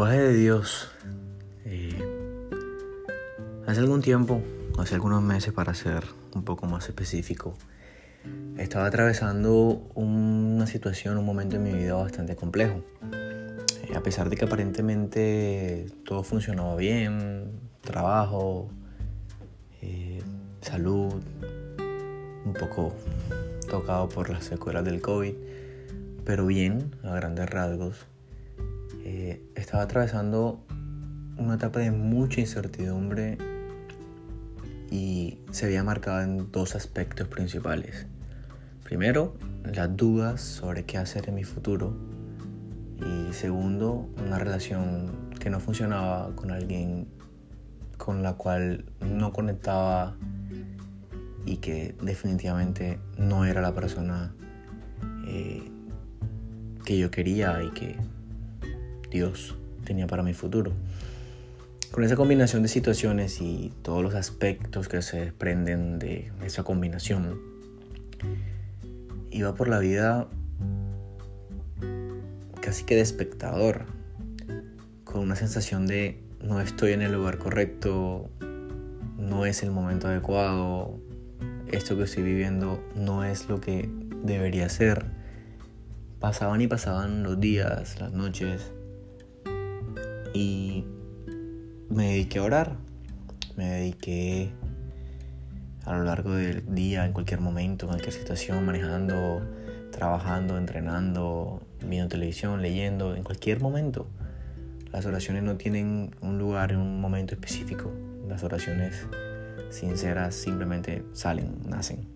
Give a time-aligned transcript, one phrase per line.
[0.00, 0.88] lenguaje de Dios.
[1.66, 2.02] Eh,
[3.66, 4.42] hace algún tiempo,
[4.78, 6.04] hace algunos meses para ser
[6.34, 7.52] un poco más específico,
[8.56, 12.82] estaba atravesando una situación, un momento en mi vida bastante complejo.
[13.12, 18.70] Eh, a pesar de que aparentemente todo funcionaba bien, trabajo,
[19.82, 20.22] eh,
[20.62, 21.12] salud,
[22.46, 22.94] un poco
[23.68, 25.34] tocado por las secuelas del COVID,
[26.24, 28.06] pero bien, a grandes rasgos.
[29.04, 30.64] Eh, estaba atravesando
[31.36, 33.38] una etapa de mucha incertidumbre
[34.90, 38.06] y se había marcado en dos aspectos principales.
[38.84, 41.96] Primero, las dudas sobre qué hacer en mi futuro
[42.98, 47.08] y segundo, una relación que no funcionaba con alguien
[47.96, 50.16] con la cual no conectaba
[51.46, 54.34] y que definitivamente no era la persona
[55.26, 55.62] eh,
[56.84, 57.96] que yo quería y que
[59.10, 60.72] Dios tenía para mi futuro.
[61.90, 67.40] Con esa combinación de situaciones y todos los aspectos que se desprenden de esa combinación,
[69.30, 70.28] iba por la vida
[72.60, 73.86] casi que de espectador,
[75.04, 78.30] con una sensación de no estoy en el lugar correcto,
[79.18, 81.00] no es el momento adecuado,
[81.72, 83.88] esto que estoy viviendo no es lo que
[84.22, 85.06] debería ser.
[86.20, 88.72] Pasaban y pasaban los días, las noches,
[90.32, 90.84] y
[91.88, 92.76] me dediqué a orar.
[93.56, 94.52] Me dediqué
[95.84, 99.42] a lo largo del día, en cualquier momento, en cualquier situación, manejando,
[99.90, 104.06] trabajando, entrenando, viendo televisión, leyendo, en cualquier momento.
[104.92, 107.92] Las oraciones no tienen un lugar en un momento específico.
[108.28, 109.06] Las oraciones
[109.70, 112.08] sinceras simplemente salen, nacen.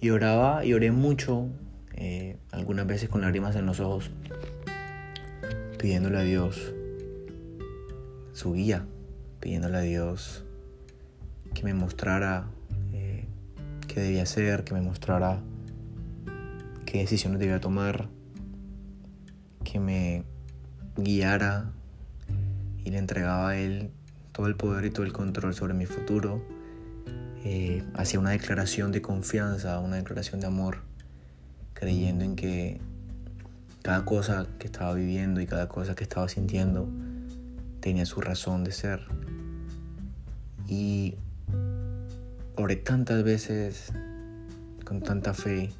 [0.00, 1.48] Y oraba y oré mucho,
[1.94, 4.10] eh, algunas veces con lágrimas en los ojos,
[5.78, 6.74] pidiéndole a Dios
[8.38, 8.86] su guía,
[9.40, 10.44] pidiéndole a Dios
[11.54, 12.46] que me mostrara
[12.92, 13.26] eh,
[13.88, 15.40] qué debía hacer, que me mostrara
[16.86, 18.08] qué decisiones debía tomar,
[19.64, 20.22] que me
[20.96, 21.72] guiara
[22.84, 23.90] y le entregaba a Él
[24.30, 26.40] todo el poder y todo el control sobre mi futuro,
[27.44, 30.82] eh, hacia una declaración de confianza, una declaración de amor,
[31.74, 32.80] creyendo en que
[33.82, 36.88] cada cosa que estaba viviendo y cada cosa que estaba sintiendo
[37.88, 39.00] tenía su razón de ser.
[40.66, 41.14] Y
[42.54, 43.94] oré tantas veces
[44.84, 45.72] con tanta fe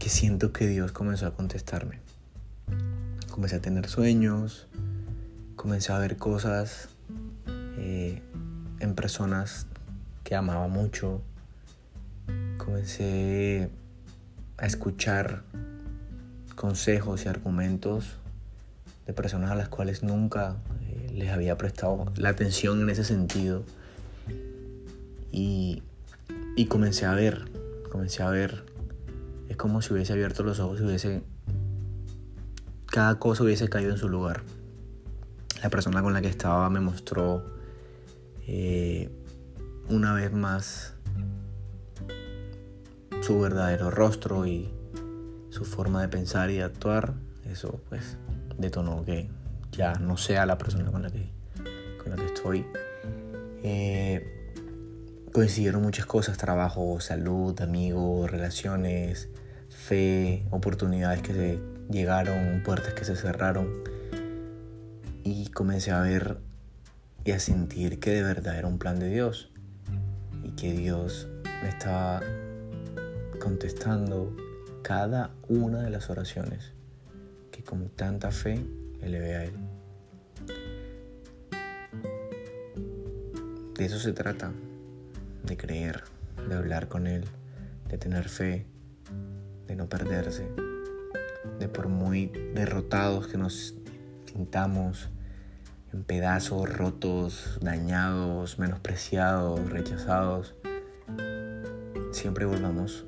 [0.00, 2.00] que siento que Dios comenzó a contestarme.
[3.30, 4.66] Comencé a tener sueños,
[5.54, 6.88] comencé a ver cosas
[7.78, 8.20] eh,
[8.80, 9.68] en personas
[10.24, 11.22] que amaba mucho,
[12.58, 13.70] comencé
[14.58, 15.44] a escuchar
[16.56, 18.18] consejos y argumentos
[19.06, 23.62] de personas a las cuales nunca eh, les había prestado la atención en ese sentido.
[25.30, 25.82] Y,
[26.56, 27.50] y comencé a ver,
[27.90, 28.64] comencé a ver,
[29.48, 31.22] es como si hubiese abierto los ojos y hubiese,
[32.86, 34.42] cada cosa hubiese caído en su lugar.
[35.62, 37.44] La persona con la que estaba me mostró
[38.46, 39.10] eh,
[39.88, 40.94] una vez más
[43.20, 44.70] su verdadero rostro y
[45.50, 47.14] su forma de pensar y de actuar.
[47.44, 48.16] Eso pues
[48.58, 49.28] detonó que
[49.72, 51.30] ya no sea la persona con la que,
[52.02, 52.66] con la que estoy.
[53.62, 54.52] Eh,
[55.32, 59.28] coincidieron muchas cosas, trabajo, salud, amigos, relaciones,
[59.68, 63.70] fe, oportunidades que se llegaron, puertas que se cerraron.
[65.24, 66.38] Y comencé a ver
[67.24, 69.50] y a sentir que de verdad era un plan de Dios.
[70.44, 71.28] Y que Dios
[71.62, 72.20] me estaba
[73.40, 74.34] contestando
[74.82, 76.76] cada una de las oraciones
[77.62, 78.64] con tanta fe
[79.00, 79.54] elevé a Él.
[83.74, 84.52] De eso se trata,
[85.44, 86.02] de creer,
[86.48, 87.24] de hablar con Él,
[87.88, 88.66] de tener fe,
[89.66, 90.48] de no perderse,
[91.58, 93.74] de por muy derrotados que nos
[94.24, 95.10] sintamos,
[95.92, 100.54] en pedazos, rotos, dañados, menospreciados, rechazados,
[102.12, 103.06] siempre volvamos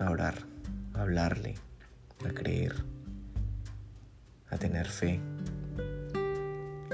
[0.00, 0.34] a orar,
[0.94, 1.56] a hablarle,
[2.24, 2.95] a creer
[4.50, 5.20] a tener fe.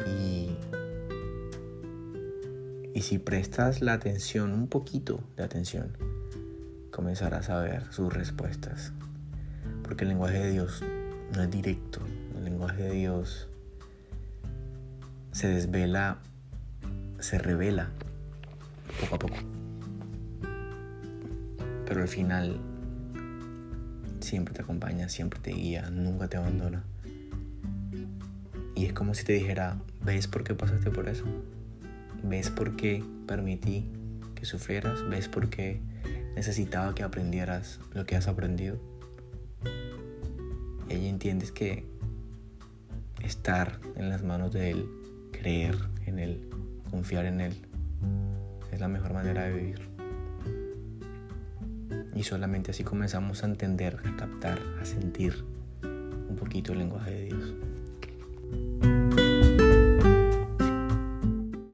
[0.07, 0.57] Y,
[2.95, 5.97] y si prestas la atención, un poquito de atención,
[6.91, 8.93] comenzarás a ver sus respuestas.
[9.83, 10.83] Porque el lenguaje de Dios
[11.35, 12.01] no es directo,
[12.37, 13.49] el lenguaje de Dios
[15.33, 16.19] se desvela,
[17.19, 17.91] se revela
[19.01, 19.37] poco a poco.
[21.87, 22.59] Pero al final
[24.21, 26.85] siempre te acompaña, siempre te guía, nunca te abandona
[28.83, 31.25] Y es como si te dijera, ¿ves por qué pasaste por eso?
[32.25, 33.89] ¿Ves por qué permití
[34.35, 35.09] que sufrieras?
[35.09, 35.81] ¿Ves por qué
[36.35, 38.81] necesitaba que aprendieras lo que has aprendido?
[40.89, 41.87] Y ahí entiendes que
[43.23, 44.89] estar en las manos de Él,
[45.31, 46.51] creer en Él,
[46.91, 47.55] confiar en Él,
[48.73, 49.89] es la mejor manera de vivir.
[52.17, 55.45] Y solamente así comenzamos a entender, a captar, a sentir
[55.85, 57.55] un poquito el lenguaje de Dios.